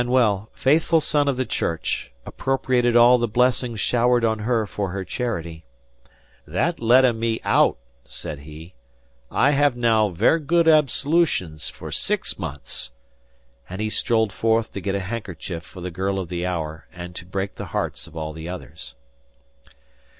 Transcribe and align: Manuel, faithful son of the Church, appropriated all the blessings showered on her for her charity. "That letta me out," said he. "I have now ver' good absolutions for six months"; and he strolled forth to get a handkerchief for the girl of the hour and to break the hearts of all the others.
Manuel, 0.03 0.49
faithful 0.55 0.99
son 0.99 1.27
of 1.27 1.37
the 1.37 1.45
Church, 1.45 2.11
appropriated 2.25 2.95
all 2.95 3.19
the 3.19 3.27
blessings 3.27 3.79
showered 3.79 4.25
on 4.25 4.39
her 4.39 4.65
for 4.65 4.89
her 4.89 5.05
charity. 5.05 5.63
"That 6.47 6.79
letta 6.79 7.13
me 7.13 7.39
out," 7.43 7.77
said 8.03 8.39
he. 8.39 8.73
"I 9.29 9.51
have 9.51 9.75
now 9.77 10.09
ver' 10.09 10.39
good 10.39 10.67
absolutions 10.67 11.69
for 11.69 11.91
six 11.91 12.39
months"; 12.39 12.89
and 13.69 13.79
he 13.79 13.91
strolled 13.91 14.33
forth 14.33 14.71
to 14.71 14.81
get 14.81 14.95
a 14.95 15.01
handkerchief 15.01 15.61
for 15.61 15.81
the 15.81 15.91
girl 15.91 16.17
of 16.17 16.29
the 16.29 16.47
hour 16.47 16.87
and 16.91 17.13
to 17.13 17.23
break 17.23 17.53
the 17.53 17.65
hearts 17.65 18.07
of 18.07 18.17
all 18.17 18.33
the 18.33 18.49
others. 18.49 18.95